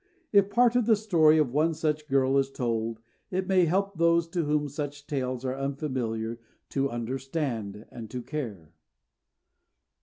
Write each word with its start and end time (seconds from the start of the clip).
If 0.33 0.49
part 0.49 0.75
of 0.75 0.87
the 0.87 0.95
story 0.95 1.37
of 1.37 1.53
one 1.53 1.75
such 1.75 2.09
young 2.09 2.09
girl 2.09 2.37
is 2.39 2.49
told, 2.49 3.01
it 3.29 3.45
may 3.45 3.65
help 3.65 3.99
those 3.99 4.27
to 4.29 4.45
whom 4.45 4.67
such 4.67 5.05
tales 5.05 5.45
are 5.45 5.55
unfamiliar 5.55 6.39
to 6.69 6.89
understand 6.89 7.85
and 7.91 8.09
to 8.09 8.23
care. 8.23 8.71